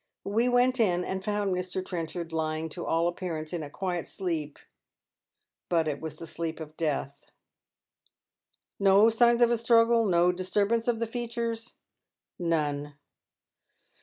[0.25, 1.85] We went in, and found Mr.
[1.85, 4.57] Trenchard lying to all appearance in a quiet sleep,
[5.69, 7.27] but it was tlie sleep of death.""
[8.89, 11.75] No signs of a struggle, no disturbance of the features?""
[12.39, 12.95] None."